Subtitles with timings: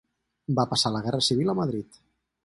[0.59, 2.01] Va passar la Guerra Civil a Madrid.